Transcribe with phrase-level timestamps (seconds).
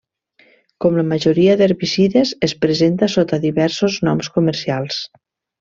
[0.85, 5.03] Com la majoria d'herbicides es presenta sota diversos noms comercials.